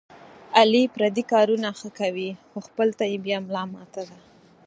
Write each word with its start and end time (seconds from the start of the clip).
علي 0.59 0.83
پردي 0.93 1.23
کارونه 1.33 1.69
ښه 1.79 1.89
کوي، 1.99 2.29
خو 2.49 2.57
خپل 2.67 2.87
ته 2.97 3.03
یې 3.11 3.17
بیا 3.25 3.37
ملا 3.45 3.63
ماته 3.73 4.01
ده. 4.09 4.17